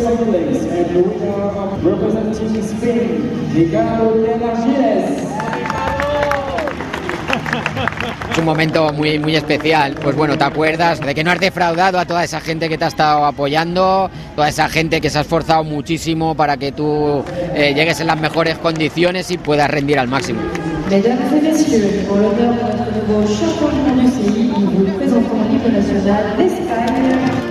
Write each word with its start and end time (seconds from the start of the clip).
second 0.00 0.26
place 0.26 0.62
and 0.64 0.94
the 0.94 1.02
winner 1.02 1.42
of 1.42 1.84
representing 1.84 2.62
Spain, 2.62 3.52
Ricardo 3.54 4.24
Tenargiles. 4.24 5.22
Es 8.30 8.38
un 8.38 8.44
momento 8.46 8.92
muy, 8.94 9.18
muy 9.18 9.36
especial. 9.36 9.94
Pues 10.02 10.16
bueno, 10.16 10.38
te 10.38 10.44
acuerdas 10.44 11.00
de 11.00 11.14
que 11.14 11.22
no 11.22 11.30
has 11.30 11.38
defraudado 11.38 11.98
a 11.98 12.06
toda 12.06 12.24
esa 12.24 12.40
gente 12.40 12.68
que 12.68 12.78
te 12.78 12.84
ha 12.86 12.88
estado 12.88 13.26
apoyando, 13.26 14.10
toda 14.34 14.48
esa 14.48 14.70
gente 14.70 15.02
que 15.02 15.10
se 15.10 15.18
ha 15.18 15.20
esforzado 15.20 15.64
muchísimo 15.64 16.34
para 16.34 16.56
que 16.56 16.72
tú 16.72 17.22
eh, 17.54 17.74
llegues 17.74 18.00
en 18.00 18.06
las 18.06 18.18
mejores 18.18 18.56
condiciones 18.56 19.30
y 19.30 19.36
puedas 19.36 19.70
rendir 19.70 19.98
al 19.98 20.08
máximo. 20.08 20.40
Mesdames 20.90 21.32
et 21.32 21.42
messieurs, 21.42 22.04
pour 22.06 22.16
l'honneur 22.16 22.52
de 22.52 22.62
notre 22.62 22.92
nouveau 22.92 23.26
champion 23.26 23.68
du 23.68 23.80
monde 23.80 24.08
UCI, 24.08 24.52
nous 24.58 24.70
vous 24.70 24.98
présentons 24.98 25.38
l'hymne 25.50 25.72
national 25.72 26.36
d'Espagne. 26.36 27.41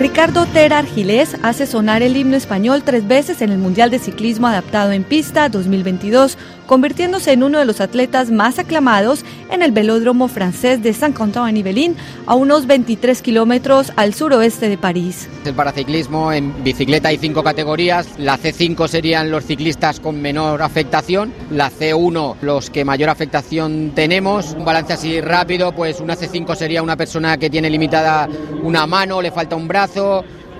Ricardo 0.00 0.46
Ter 0.46 0.72
Argilés 0.72 1.36
hace 1.42 1.66
sonar 1.66 2.02
el 2.02 2.16
himno 2.16 2.34
español 2.34 2.82
tres 2.82 3.06
veces 3.06 3.42
en 3.42 3.50
el 3.50 3.58
Mundial 3.58 3.90
de 3.90 3.98
Ciclismo 3.98 4.46
Adaptado 4.46 4.92
en 4.92 5.04
Pista 5.04 5.50
2022, 5.50 6.38
convirtiéndose 6.66 7.32
en 7.32 7.42
uno 7.42 7.58
de 7.58 7.66
los 7.66 7.82
atletas 7.82 8.30
más 8.30 8.58
aclamados 8.58 9.26
en 9.50 9.60
el 9.60 9.72
velódromo 9.72 10.28
francés 10.28 10.82
de 10.82 10.94
Saint-Quentin-en-Yvelines, 10.94 11.98
a 12.24 12.34
unos 12.34 12.66
23 12.66 13.20
kilómetros 13.20 13.92
al 13.96 14.14
suroeste 14.14 14.70
de 14.70 14.78
París. 14.78 15.28
El 15.44 15.52
paraciclismo 15.52 16.32
en 16.32 16.64
bicicleta 16.64 17.10
hay 17.10 17.18
cinco 17.18 17.42
categorías. 17.42 18.08
La 18.18 18.38
C5 18.38 18.88
serían 18.88 19.30
los 19.30 19.44
ciclistas 19.44 20.00
con 20.00 20.22
menor 20.22 20.62
afectación, 20.62 21.30
la 21.50 21.70
C1 21.70 22.36
los 22.40 22.70
que 22.70 22.86
mayor 22.86 23.10
afectación 23.10 23.92
tenemos. 23.94 24.54
Un 24.56 24.64
balance 24.64 24.94
así 24.94 25.20
rápido, 25.20 25.72
pues 25.72 26.00
una 26.00 26.16
C5 26.16 26.54
sería 26.54 26.82
una 26.82 26.96
persona 26.96 27.36
que 27.36 27.50
tiene 27.50 27.68
limitada 27.68 28.26
una 28.62 28.86
mano, 28.86 29.20
le 29.20 29.30
falta 29.30 29.56
un 29.56 29.68
brazo 29.68 29.89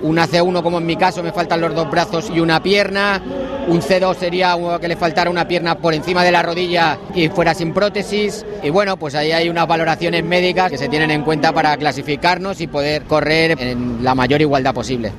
una 0.03 0.27
C1 0.27 0.63
como 0.63 0.79
en 0.79 0.87
mi 0.87 0.97
caso 0.97 1.23
me 1.23 1.33
faltan 1.33 1.61
los 1.61 1.75
dos 1.75 1.91
brazos 1.91 2.31
y 2.35 2.41
una 2.41 2.63
pierna, 2.63 3.21
un 3.69 3.81
C2 3.81 4.17
sería 4.17 4.57
que 4.81 4.89
le 4.89 4.97
faltara 4.97 5.31
una 5.31 5.47
pierna 5.47 5.77
por 5.77 5.95
encima 5.95 6.25
de 6.25 6.33
la 6.33 6.43
rodilla 6.43 6.99
y 7.15 7.29
fuera 7.29 7.55
sin 7.55 7.73
prótesis 7.73 8.45
y 8.63 8.71
bueno, 8.71 8.97
pues 8.97 9.15
ahí 9.15 9.33
hay 9.33 9.49
unas 9.49 9.67
valoraciones 9.67 10.25
médicas 10.25 10.71
que 10.71 10.79
se 10.79 10.89
tienen 10.89 11.11
en 11.11 11.23
cuenta 11.23 11.53
para 11.53 11.77
clasificarnos 11.77 12.61
y 12.61 12.67
poder 12.67 13.05
correr 13.05 13.57
en 13.61 14.03
la 14.03 14.15
mayor 14.15 14.41
igualdad 14.41 14.75
posible. 14.75 15.13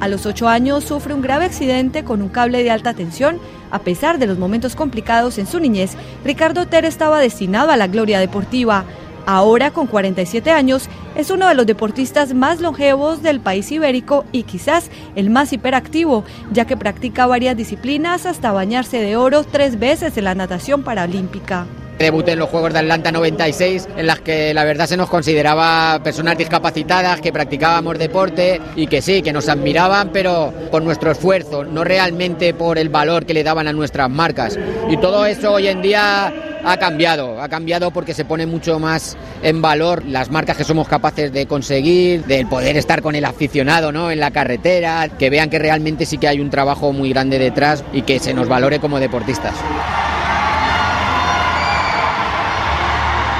A 0.00 0.08
los 0.08 0.26
ocho 0.26 0.48
años 0.48 0.84
sufre 0.84 1.14
un 1.14 1.22
grave 1.22 1.46
accidente 1.46 2.04
con 2.04 2.20
un 2.20 2.28
cable 2.28 2.62
de 2.62 2.70
alta 2.70 2.94
tensión. 2.94 3.38
A 3.70 3.78
pesar 3.78 4.18
de 4.18 4.26
los 4.26 4.38
momentos 4.38 4.76
complicados 4.76 5.38
en 5.38 5.46
su 5.46 5.60
niñez, 5.60 5.92
Ricardo 6.24 6.66
Ter 6.66 6.84
estaba 6.84 7.20
destinado 7.20 7.70
a 7.70 7.76
la 7.76 7.86
gloria 7.86 8.18
deportiva. 8.18 8.84
Ahora, 9.26 9.70
con 9.70 9.86
47 9.86 10.50
años, 10.50 10.88
es 11.16 11.30
uno 11.30 11.48
de 11.48 11.54
los 11.54 11.66
deportistas 11.66 12.34
más 12.34 12.60
longevos 12.60 13.22
del 13.22 13.40
país 13.40 13.70
ibérico 13.72 14.24
y 14.32 14.42
quizás 14.42 14.90
el 15.16 15.30
más 15.30 15.52
hiperactivo, 15.52 16.24
ya 16.52 16.66
que 16.66 16.76
practica 16.76 17.26
varias 17.26 17.56
disciplinas 17.56 18.26
hasta 18.26 18.52
bañarse 18.52 19.00
de 19.00 19.16
oro 19.16 19.44
tres 19.44 19.78
veces 19.78 20.16
en 20.18 20.24
la 20.24 20.34
natación 20.34 20.82
paralímpica. 20.82 21.66
Debuté 21.98 22.32
en 22.32 22.40
los 22.40 22.50
Juegos 22.50 22.72
de 22.72 22.80
Atlanta 22.80 23.12
96, 23.12 23.88
en 23.96 24.08
las 24.08 24.20
que 24.20 24.52
la 24.52 24.64
verdad 24.64 24.86
se 24.86 24.96
nos 24.96 25.08
consideraba 25.08 26.00
personas 26.02 26.36
discapacitadas, 26.36 27.20
que 27.20 27.32
practicábamos 27.32 27.98
deporte 27.98 28.60
y 28.74 28.88
que 28.88 29.00
sí, 29.00 29.22
que 29.22 29.32
nos 29.32 29.48
admiraban, 29.48 30.10
pero 30.12 30.52
por 30.72 30.82
nuestro 30.82 31.12
esfuerzo, 31.12 31.64
no 31.64 31.84
realmente 31.84 32.52
por 32.52 32.78
el 32.78 32.88
valor 32.88 33.24
que 33.24 33.32
le 33.32 33.44
daban 33.44 33.68
a 33.68 33.72
nuestras 33.72 34.10
marcas. 34.10 34.58
Y 34.90 34.96
todo 34.96 35.24
eso 35.24 35.52
hoy 35.52 35.68
en 35.68 35.82
día 35.82 36.53
ha 36.64 36.76
cambiado, 36.76 37.40
ha 37.40 37.48
cambiado 37.48 37.90
porque 37.90 38.14
se 38.14 38.24
pone 38.24 38.46
mucho 38.46 38.78
más 38.78 39.16
en 39.42 39.60
valor 39.62 40.04
las 40.04 40.30
marcas 40.30 40.56
que 40.56 40.64
somos 40.64 40.88
capaces 40.88 41.32
de 41.32 41.46
conseguir, 41.46 42.24
del 42.24 42.46
poder 42.46 42.76
estar 42.76 43.02
con 43.02 43.14
el 43.14 43.24
aficionado 43.24 43.92
¿no? 43.92 44.10
en 44.10 44.20
la 44.20 44.30
carretera, 44.30 45.08
que 45.08 45.30
vean 45.30 45.50
que 45.50 45.58
realmente 45.58 46.06
sí 46.06 46.18
que 46.18 46.28
hay 46.28 46.40
un 46.40 46.50
trabajo 46.50 46.92
muy 46.92 47.10
grande 47.10 47.38
detrás 47.38 47.84
y 47.92 48.02
que 48.02 48.18
se 48.18 48.34
nos 48.34 48.48
valore 48.48 48.78
como 48.78 49.00
deportistas. 49.00 49.54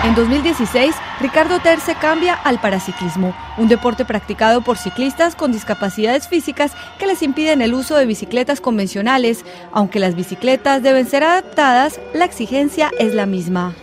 En 0.05 0.15
2016, 0.15 0.95
Ricardo 1.19 1.61
Ter 1.61 1.81
se 1.81 1.95
cambia 1.95 2.35
al 2.35 2.61
paraciclismo, 2.61 3.35
un 3.57 3.69
deporte 3.69 4.05
practicado 4.05 4.61
por 4.61 4.77
ciclistas 4.77 5.35
con 5.35 5.51
discapacidades 5.51 6.29
físicas 6.29 6.73
que 6.99 7.07
les 7.07 7.23
impiden 7.23 7.63
el 7.63 7.73
uso 7.73 7.97
de 7.97 8.05
bicicletas 8.05 8.61
convencionales. 8.61 9.47
Aunque 9.73 10.01
las 10.01 10.15
bicicletas 10.15 10.83
deben 10.83 11.07
ser 11.07 11.25
adaptadas, 11.25 12.01
la 12.13 12.27
exigencia 12.27 12.91
es 12.99 13.15
la 13.15 13.25
misma. 13.25 13.75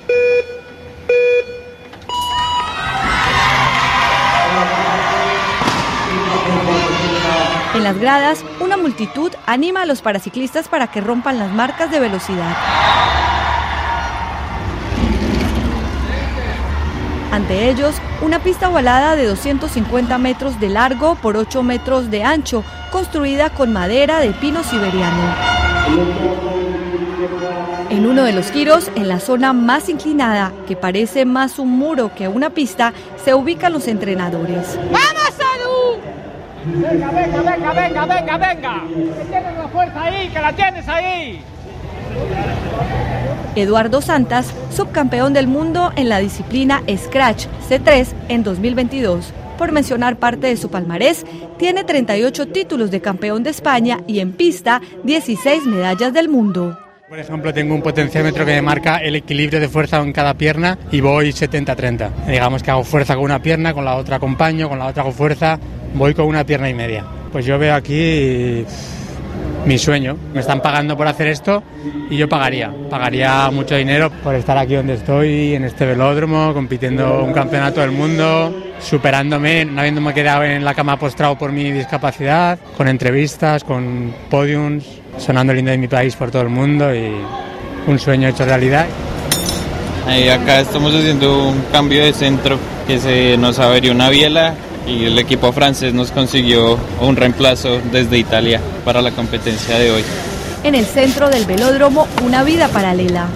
En 7.73 7.83
las 7.83 7.97
gradas, 7.97 8.45
una 8.59 8.77
multitud 8.77 9.31
anima 9.47 9.81
a 9.81 9.85
los 9.87 10.03
paraciclistas 10.03 10.67
para 10.67 10.85
que 10.85 11.01
rompan 11.01 11.39
las 11.39 11.51
marcas 11.51 11.89
de 11.89 11.99
velocidad. 11.99 13.00
Ante 17.51 17.69
ellos, 17.69 17.95
una 18.21 18.39
pista 18.39 18.69
ovalada 18.69 19.17
de 19.17 19.25
250 19.25 20.17
metros 20.19 20.57
de 20.61 20.69
largo 20.69 21.15
por 21.15 21.35
8 21.35 21.63
metros 21.63 22.09
de 22.09 22.23
ancho, 22.23 22.63
construida 22.91 23.49
con 23.49 23.73
madera 23.73 24.21
de 24.21 24.29
pino 24.31 24.63
siberiano. 24.63 25.35
En 27.89 28.05
uno 28.05 28.23
de 28.23 28.31
los 28.31 28.53
giros, 28.53 28.89
en 28.95 29.09
la 29.09 29.19
zona 29.19 29.51
más 29.51 29.89
inclinada, 29.89 30.53
que 30.65 30.77
parece 30.77 31.25
más 31.25 31.59
un 31.59 31.77
muro 31.77 32.15
que 32.15 32.29
una 32.29 32.51
pista, 32.51 32.93
se 33.21 33.33
ubican 33.33 33.73
los 33.73 33.89
entrenadores. 33.89 34.79
¡Vamos, 34.85 35.35
Adu! 35.35 35.99
Venga, 36.63 37.11
venga, 37.11 37.41
venga, 37.41 37.73
venga, 37.73 38.05
venga, 38.05 38.37
venga. 38.37 38.83
Que 38.87 39.25
tienes 39.25 39.57
la 39.57 39.67
fuerza 39.67 40.03
ahí, 40.03 40.29
que 40.29 40.39
la 40.39 40.53
tienes 40.53 40.87
ahí. 40.87 41.43
Eduardo 43.55 44.01
Santas, 44.01 44.53
subcampeón 44.75 45.33
del 45.33 45.47
mundo 45.47 45.91
en 45.95 46.09
la 46.09 46.19
disciplina 46.19 46.81
Scratch 46.95 47.47
C3 47.69 48.07
en 48.29 48.43
2022. 48.43 49.33
Por 49.57 49.71
mencionar 49.71 50.17
parte 50.17 50.47
de 50.47 50.57
su 50.57 50.69
palmarés, 50.69 51.25
tiene 51.59 51.83
38 51.83 52.47
títulos 52.47 52.91
de 52.91 53.01
campeón 53.01 53.43
de 53.43 53.51
España 53.51 53.99
y 54.07 54.19
en 54.19 54.31
pista 54.31 54.81
16 55.03 55.65
medallas 55.65 56.13
del 56.13 56.29
mundo. 56.29 56.77
Por 57.07 57.19
ejemplo, 57.19 57.53
tengo 57.53 57.75
un 57.75 57.81
potenciómetro 57.81 58.45
que 58.45 58.53
me 58.53 58.61
marca 58.61 58.97
el 58.99 59.17
equilibrio 59.17 59.59
de 59.59 59.67
fuerza 59.67 59.99
en 59.99 60.13
cada 60.13 60.33
pierna 60.33 60.79
y 60.91 61.01
voy 61.01 61.31
70-30. 61.31 62.25
Digamos 62.25 62.63
que 62.63 62.71
hago 62.71 62.85
fuerza 62.85 63.15
con 63.15 63.25
una 63.25 63.41
pierna, 63.41 63.73
con 63.73 63.83
la 63.83 63.97
otra 63.97 64.15
acompaño, 64.15 64.69
con 64.69 64.79
la 64.79 64.87
otra 64.87 65.03
hago 65.03 65.11
fuerza, 65.11 65.59
voy 65.93 66.13
con 66.13 66.25
una 66.25 66.45
pierna 66.45 66.69
y 66.69 66.73
media. 66.73 67.05
Pues 67.33 67.45
yo 67.45 67.59
veo 67.59 67.75
aquí 67.75 68.65
mi 69.65 69.77
sueño. 69.77 70.17
Me 70.33 70.39
están 70.39 70.61
pagando 70.61 70.97
por 70.97 71.07
hacer 71.07 71.27
esto 71.27 71.63
y 72.09 72.17
yo 72.17 72.27
pagaría. 72.27 72.71
Pagaría 72.89 73.49
mucho 73.51 73.75
dinero 73.75 74.09
por 74.23 74.35
estar 74.35 74.57
aquí 74.57 74.75
donde 74.75 74.95
estoy, 74.95 75.55
en 75.55 75.63
este 75.63 75.85
velódromo, 75.85 76.53
compitiendo 76.53 77.23
un 77.23 77.33
campeonato 77.33 77.81
del 77.81 77.91
mundo, 77.91 78.53
superándome, 78.79 79.65
no 79.65 79.81
habiéndome 79.81 80.13
quedado 80.13 80.43
en 80.43 80.63
la 80.63 80.73
cama 80.73 80.97
postrado 80.97 81.37
por 81.37 81.51
mi 81.51 81.71
discapacidad, 81.71 82.59
con 82.77 82.87
entrevistas, 82.87 83.63
con 83.63 84.13
podiums, 84.29 84.85
sonando 85.17 85.53
el 85.53 85.59
himno 85.59 85.71
de 85.71 85.77
mi 85.77 85.87
país 85.87 86.15
por 86.15 86.31
todo 86.31 86.41
el 86.41 86.49
mundo 86.49 86.93
y 86.93 87.11
un 87.87 87.99
sueño 87.99 88.27
hecho 88.27 88.45
realidad. 88.45 88.87
Ahí 90.07 90.29
acá 90.29 90.61
estamos 90.61 90.93
haciendo 90.95 91.49
un 91.49 91.61
cambio 91.71 92.03
de 92.03 92.11
centro 92.11 92.57
que 92.87 92.99
se 92.99 93.37
nos 93.37 93.59
averió 93.59 93.91
una 93.91 94.09
biela 94.09 94.55
y 94.87 95.05
el 95.05 95.17
equipo 95.19 95.51
francés 95.51 95.93
nos 95.93 96.11
consiguió 96.11 96.77
un 97.01 97.15
reemplazo 97.15 97.79
desde 97.91 98.17
Italia 98.17 98.59
para 98.83 99.01
la 99.01 99.11
competencia 99.11 99.77
de 99.77 99.91
hoy. 99.91 100.03
En 100.63 100.75
el 100.75 100.85
centro 100.85 101.29
del 101.29 101.45
velódromo, 101.45 102.07
una 102.23 102.43
vida 102.43 102.67
paralela. 102.67 103.27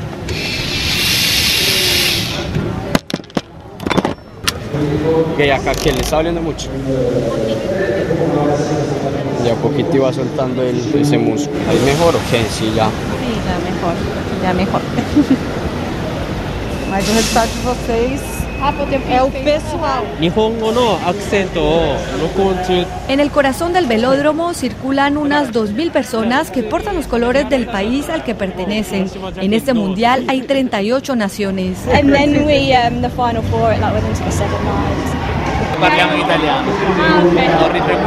Que 5.38 5.52
acá 5.52 5.74
que 5.76 5.92
le 5.92 6.02
está 6.02 6.18
doliendo 6.18 6.42
mucho. 6.42 6.70
Ya 9.44 9.53
poquito 9.56 9.96
iba 9.96 10.12
soltando 10.14 10.64
el, 10.64 10.78
ese 11.00 11.18
músculo. 11.18 11.59
¿Es 11.72 11.82
mejor 11.82 12.16
o 12.16 12.20
qué? 12.32 12.44
Sí, 12.50 12.72
ya. 12.76 12.86
Sim, 12.86 13.36
já 13.46 13.58
mejor. 13.59 13.94
Já 14.44 14.53
mejor. 14.53 14.82
Mas 16.96 17.09
o 17.09 17.12
resultado 17.12 17.50
de 17.50 17.59
vocês 17.59 18.22
é 19.09 19.22
o 19.22 19.30
pessoal. 19.30 20.06
En 23.09 23.20
el 23.20 23.32
corazón 23.32 23.74
del 23.74 23.86
velódromo 23.86 24.53
circulan 24.53 25.18
unas 25.18 25.52
2.000 25.52 25.92
personas 25.92 26.52
que 26.52 26.64
portan 26.64 26.96
los 26.96 27.08
colores 27.08 27.50
del 27.50 27.68
país 27.68 28.08
al 28.08 28.24
que 28.24 28.34
pertenecen. 28.34 29.12
En 29.42 29.53
este 29.53 29.74
mundial 29.74 30.24
hay 30.30 30.44
38 30.44 31.18
naciones. 31.18 31.80
And 31.94 32.14
then 32.14 32.46
we, 32.46 32.74
um, 32.74 33.02
the 33.02 33.09
final 33.09 33.44
four, 33.52 33.72
like 33.78 33.94
went 33.94 34.08
into 34.08 34.24
the 34.24 34.32
seven 34.32 34.64
miles. 34.64 35.25
Parliamo 35.80 36.16
italiano. 36.16 36.72
E 37.32 37.50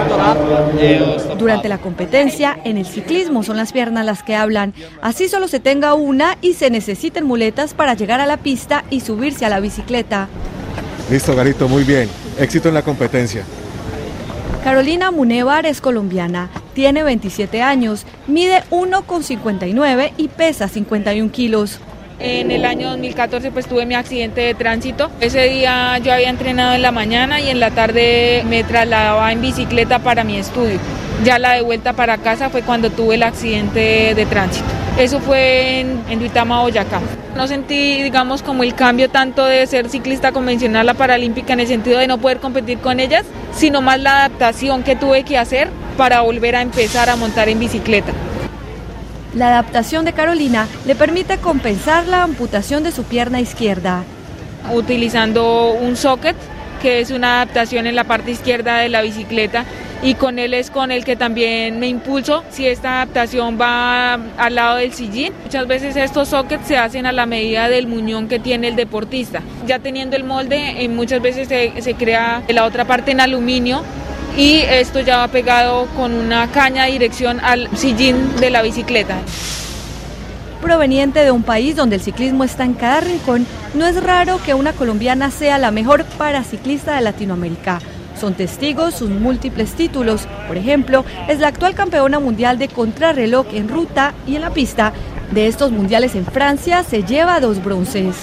stoppato. 0.07 1.35
Durante 1.37 1.69
la 1.69 1.79
competencia, 1.79 2.59
en 2.65 2.79
el 2.79 2.87
ciclismo 2.87 3.43
son 3.43 3.57
las 3.57 3.73
piernas 3.73 4.05
las 4.05 4.23
que 4.23 4.35
hablan. 4.35 4.75
Así 5.03 5.29
solo 5.29 5.49
se 5.49 5.61
tenga 5.61 5.95
una 5.95 6.37
y 6.41 6.55
se 6.55 6.71
necesiten 6.71 7.25
muletas 7.25 7.75
para 7.75 7.95
llegar 7.95 8.21
a 8.21 8.27
la 8.27 8.37
pista 8.39 8.85
y 8.91 9.01
subirse 9.01 9.45
a 9.45 9.49
la 9.49 9.61
bicicleta. 9.61 10.29
Listo, 11.11 11.35
Garito, 11.35 11.69
muy 11.69 11.85
bien. 11.85 12.09
Éxito 12.39 12.69
en 12.69 12.75
la 12.75 12.83
competencia. 12.83 13.45
Carolina 14.63 15.11
Munevar 15.11 15.67
es 15.67 15.81
colombiana, 15.81 16.51
tiene 16.75 17.03
27 17.03 17.63
años, 17.63 18.05
mide 18.27 18.65
1,59 18.71 20.13
y 20.17 20.29
pesa 20.29 20.69
51 20.69 21.31
kilos. 21.31 21.81
En 22.21 22.51
el 22.51 22.65
año 22.65 22.91
2014 22.91 23.53
pues 23.53 23.67
tuve 23.67 23.87
mi 23.87 23.95
accidente 23.95 24.41
de 24.41 24.55
tránsito. 24.55 25.09
Ese 25.21 25.45
día 25.49 25.99
yo 25.99 26.13
había 26.13 26.29
entrenado 26.29 26.75
en 26.75 26.83
la 26.83 26.91
mañana 26.91 27.41
y 27.41 27.49
en 27.49 27.61
la 27.61 27.71
tarde 27.71 28.43
me 28.49 28.65
trasladaba 28.65 29.31
en 29.31 29.41
bicicleta 29.41 30.01
para 30.01 30.25
mi 30.25 30.37
estudio. 30.37 30.81
Ya 31.25 31.39
la 31.39 31.53
de 31.53 31.63
vuelta 31.63 31.93
para 31.93 32.19
casa 32.19 32.51
fue 32.51 32.63
cuando 32.63 32.91
tuve 32.91 33.15
el 33.15 33.23
accidente 33.23 34.15
de 34.17 34.27
tránsito. 34.27 34.67
Eso 34.99 35.21
fue 35.21 35.81
en, 35.81 36.03
en 36.11 36.19
Duitama, 36.19 36.61
Boyacá. 36.63 37.01
No 37.37 37.47
sentí, 37.47 38.03
digamos, 38.03 38.43
como 38.43 38.65
el 38.65 38.75
cambio 38.75 39.09
tanto 39.09 39.45
de 39.45 39.65
ser 39.69 39.89
ciclista 39.89 40.33
convencional 40.33 40.89
a 40.89 40.95
paralímpica 40.95 41.53
en 41.53 41.61
el 41.61 41.69
sentido 41.69 42.01
de 42.01 42.09
no 42.09 42.19
poder 42.19 42.41
competir 42.41 42.79
con 42.79 42.99
ellas, 42.99 43.25
sino 43.53 43.81
más 43.81 44.01
la 44.01 44.25
adaptación 44.25 44.83
que 44.83 44.97
tuve 44.97 45.23
que 45.23 45.39
hacer 45.39 45.69
para 45.97 46.23
volver 46.23 46.57
a 46.57 46.63
empezar 46.63 47.11
a 47.11 47.17
montar 47.17 47.49
en 47.49 47.61
bicicleta. 47.61 48.13
La 49.35 49.49
adaptación 49.49 50.07
de 50.07 50.15
Carolina 50.15 50.67
le 50.87 50.95
permite 50.95 51.37
compensar 51.37 52.07
la 52.07 52.23
amputación 52.23 52.83
de 52.83 52.93
su 52.93 53.05
pierna 53.05 53.41
izquierda. 53.41 54.05
Utilizando 54.73 55.73
un 55.73 55.97
socket, 55.97 56.37
que 56.81 57.01
es 57.01 57.11
una 57.11 57.43
adaptación 57.43 57.87
en 57.87 57.95
la 57.95 58.05
parte 58.05 58.31
izquierda 58.31 58.79
de 58.79 58.89
la 58.89 59.03
bicicleta, 59.03 59.67
y 60.03 60.15
con 60.15 60.39
él 60.39 60.55
es 60.55 60.71
con 60.71 60.93
el 60.93 61.05
que 61.05 61.17
también 61.17 61.79
me 61.79 61.89
impulso 61.89 62.45
si 62.51 62.67
esta 62.67 63.03
adaptación 63.03 63.59
va 63.61 64.15
al 64.15 64.55
lado 64.55 64.77
del 64.77 64.95
sillín. 64.95 65.33
Muchas 65.45 65.67
veces 65.67 65.97
estos 65.97 66.29
sockets 66.29 66.67
se 66.67 66.79
hacen 66.79 67.05
a 67.05 67.13
la 67.13 67.27
medida 67.27 67.69
del 67.69 67.87
muñón 67.87 68.29
que 68.29 68.39
tiene 68.39 68.69
el 68.69 68.77
deportista. 68.77 69.43
Ya 69.67 69.79
teniendo 69.79 70.17
el 70.17 70.25
molde, 70.25 70.83
eh, 70.83 70.89
muchas 70.89 71.21
veces 71.21 71.49
se, 71.49 71.83
se 71.83 71.95
crea 71.95 72.43
la 72.49 72.65
otra 72.65 72.87
parte 72.87 73.11
en 73.11 73.21
aluminio 73.21 73.83
y 74.39 74.61
esto 74.61 75.01
ya 75.01 75.17
va 75.19 75.29
pegado 75.29 75.87
con 75.97 76.15
una 76.15 76.47
caña 76.53 76.85
dirección 76.85 77.41
al 77.43 77.69
sillín 77.77 78.37
de 78.37 78.51
la 78.51 78.63
bicicleta. 78.63 79.19
Proveniente 80.63 81.25
de 81.25 81.33
un 81.33 81.43
país 81.43 81.75
donde 81.75 81.97
el 81.97 82.03
ciclismo 82.03 82.45
está 82.45 82.65
en 82.65 82.75
cada 82.75 83.01
rincón, 83.01 83.47
no 83.75 83.85
es 83.85 84.01
raro 84.01 84.41
que 84.47 84.55
una 84.55 84.73
colombiana 84.73 85.33
sea 85.33 85.59
la 85.59 85.73
mejor 85.73 86.05
paraciclista 86.05 86.95
de 86.95 87.01
Latinoamérica. 87.03 87.81
Son 88.19 88.35
testigos 88.35 88.95
sus 88.95 89.11
múltiples 89.11 89.73
títulos. 89.73 90.29
Por 90.47 90.57
ejemplo, 90.57 91.05
es 91.29 91.41
la 91.41 91.49
actual 91.49 91.75
campeona 91.75 92.21
mundial 92.21 92.59
de 92.59 92.69
contrarreloj 92.69 93.47
en 93.53 93.69
ruta 93.69 94.15
y 94.25 94.37
en 94.37 94.43
la 94.43 94.51
pista. 94.51 94.93
De 95.33 95.49
estos 95.49 95.73
mundiales 95.73 96.15
en 96.15 96.25
Francia 96.25 96.85
se 96.85 97.03
lleva 97.03 97.41
dos 97.41 97.63
bronces. 97.63 98.15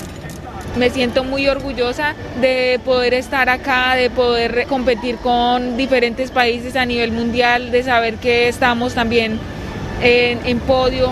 Me 0.78 0.90
siento 0.90 1.24
muy 1.24 1.48
orgullosa 1.48 2.16
de 2.42 2.80
poder 2.84 3.14
estar 3.14 3.50
acá, 3.50 3.96
de 3.96 4.10
poder 4.10 4.66
competir 4.68 5.16
con 5.18 5.78
diferentes 5.78 6.32
países 6.32 6.76
a 6.76 6.86
nivel 6.86 7.12
mundial, 7.12 7.72
de 7.72 7.82
saber 7.84 8.16
que 8.16 8.50
estamos 8.50 8.94
también 8.94 9.40
en, 10.02 10.40
en 10.46 10.60
podio. 10.60 11.12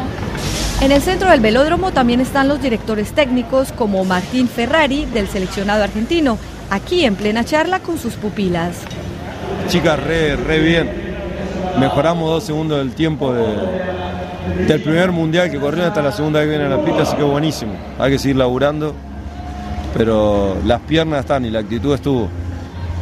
En 0.81 0.91
el 0.91 1.01
centro 1.01 1.29
del 1.29 1.39
velódromo 1.39 1.93
también 1.93 2.19
están 2.19 2.49
los 2.49 2.61
directores 2.61 3.13
técnicos 3.13 3.71
como 3.71 4.03
Martín 4.03 4.49
Ferrari 4.49 5.05
del 5.05 5.29
seleccionado 5.29 5.81
argentino, 5.83 6.37
aquí 6.69 7.05
en 7.05 7.15
plena 7.15 7.45
charla 7.45 7.79
con 7.79 7.97
sus 7.97 8.15
pupilas. 8.15 8.79
Chicas, 9.69 9.97
re, 9.97 10.35
re 10.35 10.59
bien. 10.59 10.91
Mejoramos 11.79 12.29
dos 12.29 12.43
segundos 12.43 12.79
del 12.79 12.93
tiempo 12.93 13.33
de, 13.33 14.65
del 14.67 14.81
primer 14.81 15.11
mundial 15.13 15.49
que 15.49 15.57
corrió 15.57 15.85
hasta 15.85 16.01
la 16.01 16.11
segunda 16.11 16.41
que 16.41 16.47
viene 16.47 16.65
a 16.65 16.69
la 16.69 16.83
pista, 16.83 17.03
así 17.03 17.15
que 17.15 17.23
buenísimo. 17.23 17.73
Hay 17.97 18.11
que 18.11 18.19
seguir 18.19 18.35
laburando, 18.35 18.93
pero 19.93 20.57
las 20.65 20.81
piernas 20.81 21.21
están 21.21 21.45
y 21.45 21.49
la 21.49 21.59
actitud 21.59 21.93
estuvo. 21.93 22.29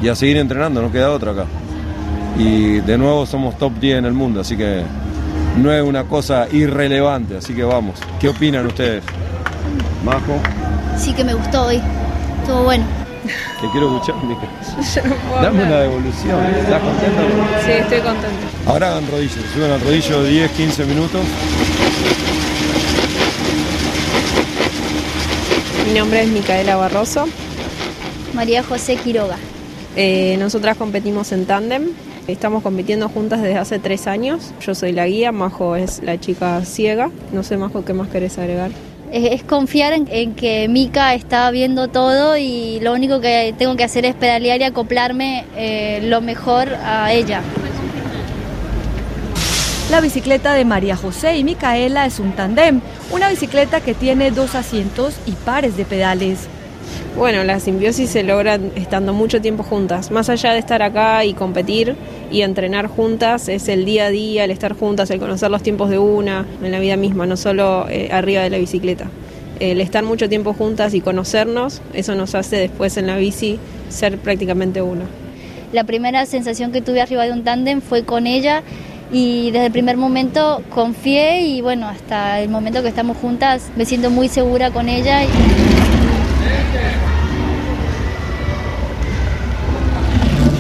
Y 0.02 0.08
a 0.08 0.16
seguir 0.16 0.38
entrenando, 0.38 0.82
no 0.82 0.92
queda 0.92 1.12
otra 1.12 1.32
acá. 1.32 1.46
Y 2.38 2.80
de 2.80 2.98
nuevo 2.98 3.26
somos 3.26 3.58
top 3.58 3.74
10 3.80 4.00
en 4.00 4.06
el 4.06 4.14
mundo, 4.14 4.42
así 4.42 4.58
que 4.58 4.84
no 5.58 5.72
es 5.72 5.84
una 5.84 6.06
cosa 6.06 6.48
irrelevante, 6.52 7.38
así 7.38 7.54
que 7.54 7.64
vamos. 7.64 8.00
¿Qué 8.20 8.30
opinan 8.30 8.66
ustedes? 8.66 9.04
Majo, 10.04 10.40
Sí 10.98 11.14
que 11.14 11.24
me 11.24 11.34
gustó 11.34 11.66
hoy. 11.66 11.82
Estuvo 12.42 12.64
bueno. 12.64 12.84
te 13.62 13.70
quiero 13.72 13.96
escuchar, 13.96 14.24
Mica. 14.24 14.42
No 15.30 15.42
Dame 15.42 15.64
una 15.64 15.78
devolución. 15.78 16.46
¿Estás 16.46 16.82
contenta? 16.82 17.22
Sí, 17.66 17.72
estoy 17.72 18.00
contenta. 18.00 18.48
Ahora 18.68 18.90
hagan 18.92 19.08
rodillo, 19.10 19.42
suben 19.54 19.72
al 19.72 19.82
rodillo 19.82 20.24
10, 20.24 20.52
15 20.52 20.86
minutos. 20.86 21.22
Mi 25.92 25.98
nombre 25.98 26.22
es 26.22 26.30
Micaela 26.30 26.78
Barroso. 26.78 27.26
María 28.34 28.64
José 28.64 28.96
Quiroga. 28.96 29.36
Eh, 29.98 30.38
nosotras 30.40 30.78
competimos 30.78 31.34
en 31.34 31.46
tándem. 31.46 31.90
Estamos 32.30 32.64
compitiendo 32.64 33.10
juntas 33.10 33.42
desde 33.42 33.58
hace 33.58 33.78
tres 33.78 34.08
años. 34.08 34.54
Yo 34.66 34.74
soy 34.74 34.94
la 34.94 35.06
guía, 35.06 35.34
Majo 35.34 35.76
es 35.76 36.02
la 36.02 36.18
chica 36.18 36.64
ciega. 36.64 37.12
No 37.34 37.44
sé, 37.44 37.58
Majo, 37.58 37.84
¿qué 37.84 37.92
más 37.92 38.08
querés 38.08 38.38
agregar? 38.38 38.72
Es, 39.12 39.34
es 39.34 39.44
confiar 39.44 39.92
en, 39.92 40.08
en 40.10 40.34
que 40.34 40.70
Mika 40.70 41.14
está 41.14 41.52
viendo 41.52 41.90
todo 41.90 42.38
y 42.38 42.80
lo 42.80 42.94
único 42.94 43.20
que 43.20 43.54
tengo 43.58 43.76
que 43.76 43.84
hacer 43.84 44.06
es 44.06 44.16
pedalear 44.16 44.62
y 44.62 44.64
acoplarme 44.64 45.44
eh, 45.58 46.00
lo 46.04 46.22
mejor 46.22 46.70
a 46.86 47.12
ella. 47.12 47.42
La 49.92 50.00
bicicleta 50.00 50.54
de 50.54 50.64
María 50.64 50.96
José 50.96 51.36
y 51.36 51.44
Micaela 51.44 52.06
es 52.06 52.20
un 52.20 52.32
tandem, 52.32 52.80
una 53.12 53.28
bicicleta 53.28 53.82
que 53.82 53.94
tiene 53.94 54.32
dos 54.32 54.56
asientos 54.56 55.16
y 55.26 55.32
pares 55.32 55.76
de 55.76 55.84
pedales. 55.84 56.48
Bueno, 57.18 57.44
la 57.44 57.60
simbiosis 57.60 58.10
se 58.10 58.24
logra 58.24 58.58
estando 58.76 59.12
mucho 59.12 59.42
tiempo 59.42 59.64
juntas. 59.64 60.10
Más 60.10 60.30
allá 60.30 60.54
de 60.54 60.60
estar 60.60 60.82
acá 60.82 61.26
y 61.26 61.34
competir 61.34 61.98
y 62.32 62.44
entrenar 62.44 62.88
juntas, 62.88 63.50
es 63.50 63.68
el 63.68 63.84
día 63.84 64.06
a 64.06 64.10
día, 64.12 64.46
el 64.46 64.52
estar 64.52 64.78
juntas, 64.78 65.10
el 65.10 65.20
conocer 65.20 65.52
los 65.52 65.62
tiempos 65.62 65.90
de 65.90 66.00
una 66.00 66.46
en 66.64 66.72
la 66.72 66.80
vida 66.80 66.96
misma, 66.96 67.26
no 67.26 67.36
solo 67.36 67.86
eh, 67.90 68.08
arriba 68.14 68.44
de 68.44 68.50
la 68.50 68.60
bicicleta. 68.60 69.08
El 69.60 69.82
estar 69.82 70.06
mucho 70.06 70.30
tiempo 70.30 70.54
juntas 70.54 70.94
y 70.94 71.02
conocernos, 71.02 71.82
eso 71.94 72.16
nos 72.16 72.34
hace 72.34 72.56
después 72.56 72.96
en 72.96 73.08
la 73.08 73.18
bici 73.18 73.60
ser 73.90 74.18
prácticamente 74.20 74.82
uno. 74.82 75.04
La 75.74 75.84
primera 75.84 76.26
sensación 76.26 76.72
que 76.72 76.82
tuve 76.82 77.02
arriba 77.02 77.26
de 77.26 77.32
un 77.32 77.44
tándem 77.44 77.82
fue 77.82 78.04
con 78.04 78.28
ella 78.28 78.64
y 79.12 79.52
desde 79.52 79.66
el 79.66 79.72
primer 79.72 79.98
momento 79.98 80.64
confié 80.70 81.42
y 81.42 81.62
bueno, 81.62 81.88
hasta 81.88 82.40
el 82.40 82.50
momento 82.50 82.82
que 82.82 82.88
estamos 82.88 83.18
juntas 83.18 83.70
me 83.76 83.86
siento 83.86 84.10
muy 84.10 84.30
segura 84.30 84.72
con 84.72 84.88
ella. 84.88 85.24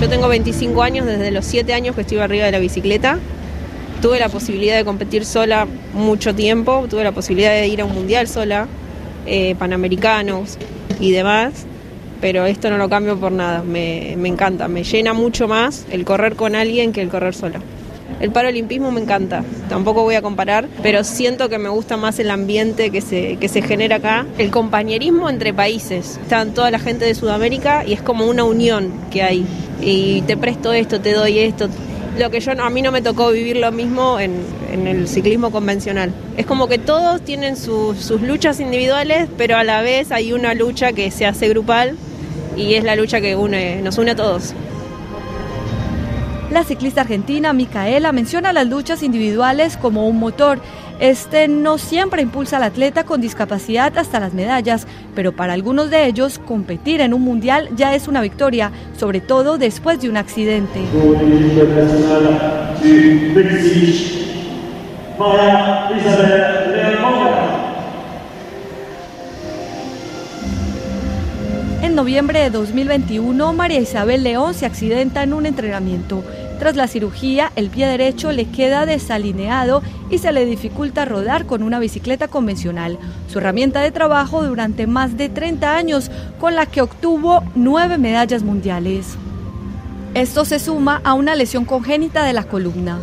Yo 0.02 0.10
tengo 0.10 0.28
25 0.28 0.82
años, 0.82 1.06
desde 1.06 1.32
los 1.32 1.46
7 1.46 1.74
años 1.74 1.96
que 1.96 2.02
estoy 2.02 2.18
arriba 2.18 2.46
de 2.46 2.52
la 2.52 2.60
bicicleta. 2.60 3.20
Tuve 4.02 4.20
la 4.20 4.30
posibilidad 4.30 4.76
de 4.76 4.84
competir 4.84 5.26
sola 5.26 5.68
mucho 5.94 6.34
tiempo, 6.34 6.88
tuve 6.90 7.04
la 7.04 7.12
posibilidad 7.12 7.52
de 7.52 7.68
ir 7.68 7.82
a 7.82 7.86
un 7.86 7.94
mundial 7.94 8.28
sola, 8.28 8.68
eh, 9.28 9.54
panamericanos 9.60 10.58
y 11.00 11.12
demás, 11.12 11.68
pero 12.20 12.48
esto 12.48 12.72
no 12.72 12.78
lo 12.78 12.90
cambio 12.90 13.16
por 13.18 13.32
nada, 13.32 13.62
me, 13.62 14.16
me 14.18 14.28
encanta, 14.28 14.68
me 14.68 14.84
llena 14.84 15.14
mucho 15.14 15.48
más 15.48 15.86
el 15.92 16.04
correr 16.04 16.36
con 16.36 16.56
alguien 16.56 16.94
que 16.94 17.02
el 17.04 17.10
correr 17.10 17.36
sola. 17.36 17.62
El 18.22 18.32
paralimpismo 18.32 18.92
me 18.92 19.02
encanta, 19.02 19.44
tampoco 19.68 20.04
voy 20.04 20.14
a 20.16 20.22
comparar, 20.22 20.68
pero 20.84 21.04
siento 21.04 21.50
que 21.50 21.58
me 21.58 21.70
gusta 21.70 21.98
más 21.98 22.20
el 22.20 22.30
ambiente 22.30 22.92
que 22.92 23.02
se, 23.02 23.38
que 23.38 23.50
se 23.50 23.64
genera 23.64 23.96
acá, 23.96 24.28
el 24.38 24.52
compañerismo 24.52 25.28
entre 25.30 25.54
países. 25.56 26.20
Están 26.22 26.54
toda 26.54 26.70
la 26.70 26.78
gente 26.78 27.04
de 27.06 27.16
Sudamérica 27.16 27.84
y 27.86 27.94
es 27.94 28.02
como 28.02 28.26
una 28.28 28.44
unión 28.44 28.92
que 29.10 29.24
hay. 29.24 29.44
Y 29.82 30.22
te 30.22 30.38
presto 30.38 30.72
esto, 30.72 31.02
te 31.02 31.14
doy 31.14 31.40
esto. 31.40 31.68
Lo 32.20 32.30
que 32.30 32.40
yo 32.42 32.52
a 32.52 32.70
mí 32.70 32.82
no 32.84 32.92
me 32.92 33.02
tocó 33.02 33.32
vivir 33.32 33.58
lo 33.58 33.72
mismo 33.72 34.20
en, 34.20 34.34
en 34.72 34.86
el 34.86 35.08
ciclismo 35.08 35.50
convencional. 35.52 36.12
Es 36.38 36.46
como 36.46 36.68
que 36.68 36.78
todos 36.78 37.22
tienen 37.22 37.56
sus- 37.58 37.98
sus 37.98 38.22
luchas 38.22 38.60
individuales, 38.60 39.30
pero 39.38 39.58
a 39.58 39.64
la 39.64 39.82
vez 39.82 40.12
hay 40.12 40.32
una 40.34 40.54
lucha 40.54 40.94
que 40.94 41.10
se 41.10 41.26
hace 41.26 41.50
grupal 41.50 41.96
y 42.56 42.76
es 42.76 42.84
la 42.84 42.96
lucha 42.96 43.20
que 43.20 43.36
une, 43.36 43.82
nos 43.82 43.98
une 43.98 44.12
a 44.12 44.16
todos. 44.16 44.54
La 46.52 46.66
ciclista 46.66 47.02
argentina 47.02 47.54
Micaela 47.54 48.12
menciona 48.12 48.52
las 48.52 48.68
luchas 48.68 49.04
individuales 49.04 49.78
como 49.78 50.10
un 50.10 50.20
motor. 50.20 50.60
Este 51.00 51.48
no 51.48 51.78
siempre 51.78 52.22
impulsa 52.22 52.58
al 52.58 52.64
atleta 52.64 53.06
con 53.06 53.22
discapacidad 53.22 53.98
hasta 53.98 54.20
las 54.20 54.34
medallas, 54.34 54.86
pero 55.16 55.34
para 55.34 55.54
algunos 55.54 55.90
de 55.90 56.06
ellos 56.08 56.40
competir 56.40 57.00
en 57.00 57.14
un 57.14 57.22
mundial 57.22 57.70
ya 57.78 57.96
es 57.96 58.10
una 58.10 58.22
victoria, 58.22 58.70
sobre 58.98 59.22
todo 59.22 59.58
después 59.58 60.02
de 60.02 60.10
un 60.10 60.18
accidente. 60.18 60.82
En 71.82 71.96
noviembre 71.96 72.40
de 72.40 72.50
2021, 72.52 73.54
María 73.54 73.80
Isabel 73.82 74.24
León 74.24 74.54
se 74.54 74.66
accidenta 74.66 75.24
en 75.24 75.34
un 75.34 75.46
entrenamiento. 75.46 76.24
Tras 76.62 76.76
la 76.76 76.88
cirugía, 76.88 77.52
el 77.56 77.72
pie 77.72 77.88
derecho 77.88 78.32
le 78.32 78.46
queda 78.46 78.86
desalineado 78.86 79.82
y 80.12 80.20
se 80.20 80.32
le 80.32 80.46
dificulta 80.46 81.06
rodar 81.06 81.48
con 81.48 81.64
una 81.64 81.80
bicicleta 81.80 82.28
convencional, 82.28 83.00
su 83.28 83.40
herramienta 83.40 83.82
de 83.82 83.90
trabajo 83.90 84.46
durante 84.46 84.86
más 84.86 85.18
de 85.18 85.30
30 85.30 85.76
años, 85.76 86.12
con 86.40 86.54
la 86.54 86.68
que 86.68 86.84
obtuvo 86.84 87.42
nueve 87.56 87.98
medallas 87.98 88.44
mundiales. 88.44 89.16
Esto 90.14 90.46
se 90.46 90.60
suma 90.60 91.02
a 91.04 91.16
una 91.16 91.34
lesión 91.34 91.66
congénita 91.66 92.24
de 92.26 92.34
la 92.34 92.44
columna. 92.44 93.00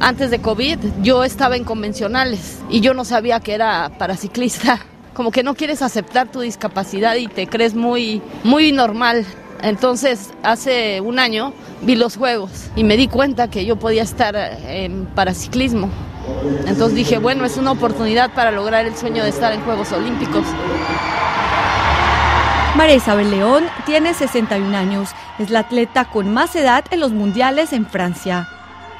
Antes 0.00 0.30
de 0.30 0.38
COVID 0.38 0.78
yo 1.02 1.24
estaba 1.24 1.56
en 1.56 1.64
convencionales 1.64 2.60
y 2.70 2.80
yo 2.80 2.94
no 2.94 3.04
sabía 3.04 3.38
que 3.40 3.52
era 3.52 3.92
paraciclista. 3.98 4.80
Como 5.12 5.30
que 5.30 5.42
no 5.42 5.54
quieres 5.54 5.82
aceptar 5.82 6.32
tu 6.32 6.40
discapacidad 6.40 7.16
y 7.16 7.26
te 7.26 7.48
crees 7.48 7.74
muy, 7.74 8.22
muy 8.44 8.72
normal. 8.72 9.26
Entonces, 9.64 10.30
hace 10.42 11.00
un 11.00 11.18
año 11.18 11.54
vi 11.80 11.96
los 11.96 12.18
juegos 12.18 12.70
y 12.76 12.84
me 12.84 12.98
di 12.98 13.08
cuenta 13.08 13.48
que 13.48 13.64
yo 13.64 13.76
podía 13.76 14.02
estar 14.02 14.36
en 14.36 15.06
paraciclismo. 15.06 15.88
Entonces 16.66 16.94
dije, 16.94 17.16
bueno, 17.16 17.46
es 17.46 17.56
una 17.56 17.72
oportunidad 17.72 18.30
para 18.34 18.50
lograr 18.50 18.84
el 18.84 18.94
sueño 18.94 19.22
de 19.22 19.30
estar 19.30 19.54
en 19.54 19.62
Juegos 19.62 19.90
Olímpicos. 19.92 20.44
María 22.76 22.96
Isabel 22.96 23.30
León 23.30 23.64
tiene 23.86 24.12
61 24.12 24.76
años. 24.76 25.10
Es 25.38 25.48
la 25.48 25.60
atleta 25.60 26.04
con 26.04 26.34
más 26.34 26.54
edad 26.56 26.84
en 26.90 27.00
los 27.00 27.12
mundiales 27.12 27.72
en 27.72 27.86
Francia. 27.86 28.46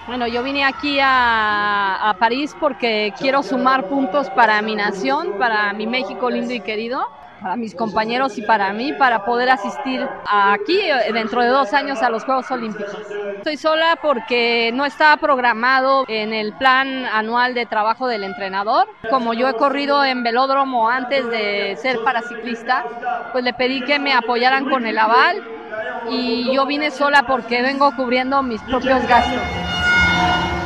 Bueno, 0.06 0.26
yo 0.26 0.42
vine 0.42 0.64
aquí 0.64 0.98
a, 0.98 2.08
a, 2.08 2.14
París 2.14 2.56
porque 2.58 3.12
quiero 3.18 3.42
sumar 3.42 3.88
puntos 3.88 4.30
para 4.30 4.62
mi 4.62 4.76
nación, 4.76 5.34
para 5.38 5.74
mi 5.74 5.86
México 5.86 6.30
lindo 6.30 6.54
y 6.54 6.60
querido, 6.60 7.06
para 7.44 7.56
mis 7.56 7.74
compañeros 7.74 8.38
y 8.38 8.42
para 8.42 8.72
mí, 8.72 8.94
para 8.94 9.26
poder 9.26 9.50
asistir 9.50 10.08
aquí 10.26 10.78
eh, 10.80 11.12
dentro 11.12 11.42
de 11.42 11.48
dos 11.48 11.74
años 11.74 12.00
a 12.00 12.08
los 12.08 12.24
Juegos 12.24 12.50
Olímpicos. 12.50 12.96
Estoy 13.36 13.58
sola 13.58 13.98
porque 14.00 14.70
no 14.72 14.86
estaba 14.86 15.18
programado 15.18 16.06
en 16.08 16.32
el 16.32 16.54
plan 16.54 17.04
anual 17.04 17.52
de 17.52 17.66
trabajo 17.66 18.08
del 18.08 18.24
entrenador. 18.24 18.88
Como 19.10 19.34
yo 19.34 19.46
he 19.46 19.52
corrido 19.56 20.02
en 20.06 20.22
velódromo 20.22 20.88
antes 20.88 21.28
de 21.28 21.76
ser 21.82 22.02
paraciclista, 22.02 22.86
pues 23.32 23.44
le 23.44 23.52
pedí 23.52 23.82
que 23.82 23.98
me 23.98 24.14
apoyaran 24.14 24.70
con 24.70 24.86
el 24.86 24.96
aval 24.96 25.42
y 26.08 26.50
yo 26.50 26.64
vine 26.64 26.90
sola 26.90 27.24
porque 27.26 27.60
vengo 27.60 27.94
cubriendo 27.94 28.42
mis 28.42 28.62
propios 28.62 29.06
gastos. 29.06 29.42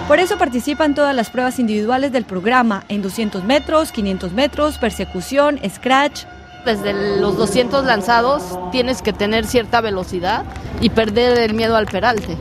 Por 0.06 0.20
eso 0.20 0.38
participa 0.38 0.85
en 0.85 0.94
todas 0.94 1.14
las 1.14 1.28
pruebas 1.28 1.58
individuales 1.58 2.12
del 2.12 2.25
programa, 2.25 2.85
en 2.88 3.02
200 3.02 3.42
metros, 3.42 3.90
500 3.90 4.32
metros, 4.32 4.78
persecución, 4.78 5.58
scratch. 5.68 6.25
Desde 6.68 7.18
los 7.18 7.38
200 7.38 7.87
lanzados 7.87 8.42
tienes 8.70 9.00
que 9.00 9.14
tener 9.14 9.46
cierta 9.46 9.80
velocidad 9.80 10.44
y 10.82 10.90
perder 10.90 11.38
el 11.38 11.54
miedo 11.54 11.76
al 11.76 11.87
peralte. 11.87 12.37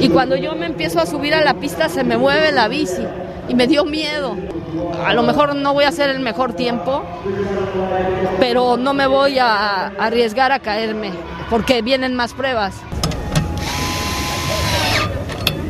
Y 0.00 0.08
cuando 0.08 0.34
yo 0.34 0.56
me 0.56 0.66
empiezo 0.66 0.98
a 0.98 1.06
subir 1.06 1.32
a 1.32 1.44
la 1.44 1.54
pista 1.54 1.88
se 1.88 2.02
me 2.02 2.18
mueve 2.18 2.50
la 2.50 2.66
bici 2.66 3.04
y 3.48 3.54
me 3.54 3.68
dio 3.68 3.84
miedo. 3.84 4.34
A 5.06 5.14
lo 5.14 5.22
mejor 5.22 5.54
no 5.54 5.74
voy 5.74 5.84
a 5.84 5.90
hacer 5.90 6.10
el 6.10 6.18
mejor 6.18 6.54
tiempo, 6.54 7.04
pero 8.40 8.76
no 8.76 8.94
me 8.94 9.06
voy 9.06 9.38
a 9.38 9.92
arriesgar 9.96 10.50
a 10.50 10.58
caerme 10.58 11.12
porque 11.48 11.80
vienen 11.80 12.16
más 12.16 12.34
pruebas. 12.34 12.74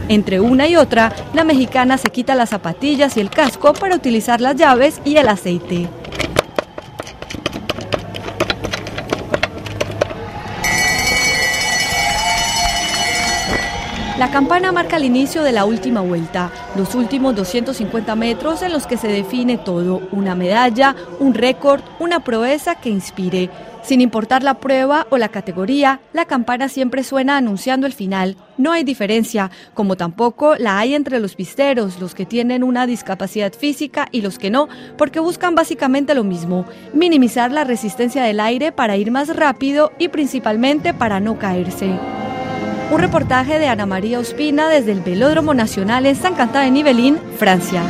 Entre 0.08 0.40
una 0.40 0.66
y 0.66 0.76
otra, 0.76 1.12
la 1.34 1.44
mexicana 1.44 1.98
se 1.98 2.08
quita 2.08 2.34
las 2.34 2.48
zapatillas 2.48 3.18
y 3.18 3.20
el 3.20 3.28
casco 3.28 3.74
para 3.74 3.96
utilizar 3.96 4.40
las 4.40 4.56
llaves 4.56 5.02
y 5.04 5.18
el 5.18 5.28
aceite. 5.28 5.90
La 14.18 14.32
campana 14.32 14.72
marca 14.72 14.96
el 14.96 15.04
inicio 15.04 15.44
de 15.44 15.52
la 15.52 15.64
última 15.64 16.00
vuelta, 16.00 16.50
los 16.76 16.96
últimos 16.96 17.36
250 17.36 18.16
metros 18.16 18.62
en 18.62 18.72
los 18.72 18.84
que 18.84 18.96
se 18.96 19.06
define 19.06 19.58
todo, 19.58 20.02
una 20.10 20.34
medalla, 20.34 20.96
un 21.20 21.34
récord, 21.34 21.82
una 22.00 22.18
proeza 22.18 22.74
que 22.74 22.88
inspire. 22.88 23.48
Sin 23.84 24.00
importar 24.00 24.42
la 24.42 24.54
prueba 24.54 25.06
o 25.10 25.18
la 25.18 25.28
categoría, 25.28 26.00
la 26.12 26.24
campana 26.24 26.68
siempre 26.68 27.04
suena 27.04 27.36
anunciando 27.36 27.86
el 27.86 27.92
final. 27.92 28.36
No 28.56 28.72
hay 28.72 28.82
diferencia, 28.82 29.52
como 29.72 29.96
tampoco 29.96 30.56
la 30.56 30.80
hay 30.80 30.96
entre 30.96 31.20
los 31.20 31.36
pisteros, 31.36 32.00
los 32.00 32.16
que 32.16 32.26
tienen 32.26 32.64
una 32.64 32.88
discapacidad 32.88 33.52
física 33.52 34.08
y 34.10 34.22
los 34.22 34.40
que 34.40 34.50
no, 34.50 34.66
porque 34.96 35.20
buscan 35.20 35.54
básicamente 35.54 36.16
lo 36.16 36.24
mismo, 36.24 36.66
minimizar 36.92 37.52
la 37.52 37.62
resistencia 37.62 38.24
del 38.24 38.40
aire 38.40 38.72
para 38.72 38.96
ir 38.96 39.12
más 39.12 39.34
rápido 39.36 39.92
y 39.96 40.08
principalmente 40.08 40.92
para 40.92 41.20
no 41.20 41.38
caerse. 41.38 42.17
Un 42.90 42.98
reportaje 43.00 43.58
de 43.58 43.68
Ana 43.68 43.84
María 43.84 44.18
Ospina 44.18 44.68
desde 44.68 44.92
el 44.92 45.00
Velódromo 45.00 45.52
Nacional 45.52 46.06
en 46.06 46.16
San 46.16 46.34
Canta 46.34 46.60
de 46.60 46.70
Nibelín, 46.70 47.18
Francia. 47.38 47.82